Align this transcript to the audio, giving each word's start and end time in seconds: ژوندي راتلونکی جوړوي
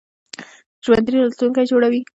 ژوندي 0.85 1.09
راتلونکی 1.13 1.65
جوړوي 1.71 2.01